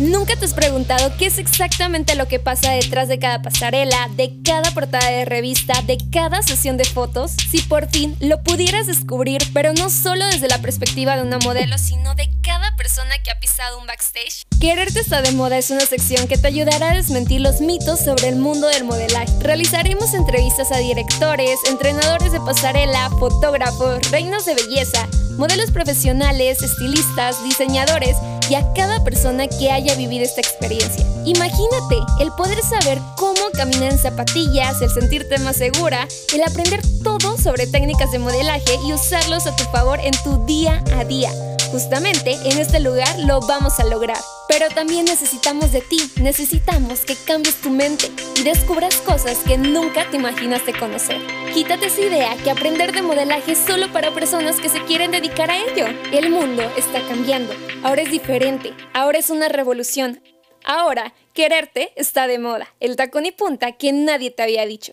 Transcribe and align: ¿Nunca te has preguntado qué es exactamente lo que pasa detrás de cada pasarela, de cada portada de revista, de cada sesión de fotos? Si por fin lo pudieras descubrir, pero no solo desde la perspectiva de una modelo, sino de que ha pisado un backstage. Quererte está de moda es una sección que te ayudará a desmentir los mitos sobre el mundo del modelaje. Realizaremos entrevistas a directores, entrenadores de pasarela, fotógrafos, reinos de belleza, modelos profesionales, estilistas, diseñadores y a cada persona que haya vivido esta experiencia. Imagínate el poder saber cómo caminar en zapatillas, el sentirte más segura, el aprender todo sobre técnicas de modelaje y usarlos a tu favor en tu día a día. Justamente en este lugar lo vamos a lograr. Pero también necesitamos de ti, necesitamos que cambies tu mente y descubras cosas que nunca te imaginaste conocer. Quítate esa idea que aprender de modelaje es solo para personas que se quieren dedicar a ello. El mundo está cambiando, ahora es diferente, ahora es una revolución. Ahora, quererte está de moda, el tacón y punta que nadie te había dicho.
¿Nunca 0.00 0.34
te 0.34 0.44
has 0.44 0.54
preguntado 0.54 1.12
qué 1.16 1.26
es 1.26 1.38
exactamente 1.38 2.16
lo 2.16 2.26
que 2.26 2.40
pasa 2.40 2.72
detrás 2.72 3.06
de 3.06 3.20
cada 3.20 3.42
pasarela, 3.42 4.08
de 4.16 4.32
cada 4.42 4.72
portada 4.72 5.08
de 5.08 5.24
revista, 5.24 5.82
de 5.82 5.98
cada 6.10 6.42
sesión 6.42 6.76
de 6.76 6.84
fotos? 6.84 7.36
Si 7.48 7.62
por 7.62 7.88
fin 7.88 8.16
lo 8.18 8.42
pudieras 8.42 8.88
descubrir, 8.88 9.40
pero 9.52 9.72
no 9.72 9.90
solo 9.90 10.26
desde 10.26 10.48
la 10.48 10.58
perspectiva 10.58 11.16
de 11.16 11.22
una 11.22 11.38
modelo, 11.38 11.78
sino 11.78 12.16
de 12.16 12.28
que 13.24 13.30
ha 13.32 13.40
pisado 13.40 13.78
un 13.80 13.86
backstage. 13.86 14.44
Quererte 14.60 15.00
está 15.00 15.20
de 15.20 15.32
moda 15.32 15.58
es 15.58 15.70
una 15.70 15.84
sección 15.84 16.28
que 16.28 16.38
te 16.38 16.46
ayudará 16.46 16.92
a 16.92 16.94
desmentir 16.94 17.40
los 17.40 17.60
mitos 17.60 17.98
sobre 17.98 18.28
el 18.28 18.36
mundo 18.36 18.68
del 18.68 18.84
modelaje. 18.84 19.32
Realizaremos 19.40 20.14
entrevistas 20.14 20.70
a 20.70 20.78
directores, 20.78 21.58
entrenadores 21.68 22.30
de 22.30 22.40
pasarela, 22.40 23.10
fotógrafos, 23.18 24.10
reinos 24.12 24.44
de 24.44 24.54
belleza, 24.54 25.08
modelos 25.36 25.72
profesionales, 25.72 26.62
estilistas, 26.62 27.42
diseñadores 27.42 28.16
y 28.48 28.54
a 28.54 28.72
cada 28.74 29.02
persona 29.02 29.48
que 29.48 29.72
haya 29.72 29.96
vivido 29.96 30.24
esta 30.24 30.40
experiencia. 30.40 31.04
Imagínate 31.24 31.96
el 32.20 32.30
poder 32.36 32.60
saber 32.62 33.00
cómo 33.16 33.50
caminar 33.54 33.90
en 33.90 33.98
zapatillas, 33.98 34.80
el 34.80 34.90
sentirte 34.90 35.38
más 35.38 35.56
segura, 35.56 36.06
el 36.32 36.42
aprender 36.44 36.80
todo 37.02 37.36
sobre 37.38 37.66
técnicas 37.66 38.12
de 38.12 38.20
modelaje 38.20 38.78
y 38.86 38.92
usarlos 38.92 39.46
a 39.48 39.56
tu 39.56 39.64
favor 39.64 39.98
en 40.00 40.12
tu 40.22 40.46
día 40.46 40.82
a 40.96 41.04
día. 41.04 41.32
Justamente 41.70 42.32
en 42.44 42.58
este 42.58 42.80
lugar 42.80 43.18
lo 43.20 43.40
vamos 43.40 43.80
a 43.80 43.84
lograr. 43.84 44.18
Pero 44.48 44.68
también 44.68 45.06
necesitamos 45.06 45.72
de 45.72 45.80
ti, 45.80 45.98
necesitamos 46.20 47.00
que 47.00 47.16
cambies 47.16 47.56
tu 47.56 47.70
mente 47.70 48.10
y 48.36 48.42
descubras 48.42 48.96
cosas 48.96 49.38
que 49.38 49.56
nunca 49.56 50.08
te 50.10 50.16
imaginaste 50.16 50.72
conocer. 50.78 51.20
Quítate 51.52 51.86
esa 51.86 52.02
idea 52.02 52.36
que 52.42 52.50
aprender 52.50 52.92
de 52.92 53.02
modelaje 53.02 53.52
es 53.52 53.58
solo 53.58 53.92
para 53.92 54.12
personas 54.12 54.60
que 54.60 54.68
se 54.68 54.84
quieren 54.84 55.10
dedicar 55.10 55.50
a 55.50 55.58
ello. 55.58 55.86
El 56.12 56.30
mundo 56.30 56.62
está 56.76 57.00
cambiando, 57.08 57.52
ahora 57.82 58.02
es 58.02 58.10
diferente, 58.10 58.74
ahora 58.92 59.18
es 59.18 59.30
una 59.30 59.48
revolución. 59.48 60.22
Ahora, 60.64 61.14
quererte 61.32 61.92
está 61.96 62.26
de 62.26 62.38
moda, 62.38 62.74
el 62.80 62.96
tacón 62.96 63.26
y 63.26 63.32
punta 63.32 63.72
que 63.72 63.92
nadie 63.92 64.30
te 64.30 64.42
había 64.42 64.64
dicho. 64.66 64.92